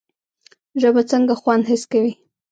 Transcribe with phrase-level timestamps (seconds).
[0.81, 2.13] ژبه څنګه خوند حس کوي؟